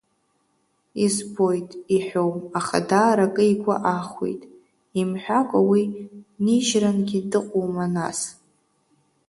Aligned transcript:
Избоит, 1.05 1.69
иҳәом, 1.95 2.35
аха 2.59 2.77
даара 2.89 3.25
акы 3.29 3.43
игәы 3.51 3.75
ахәуеит, 3.93 4.41
имҳәакәа 4.99 5.59
уи 5.69 5.83
нижьрангьы 6.43 7.19
дыҟоума 7.31 7.85
нас! 7.95 8.19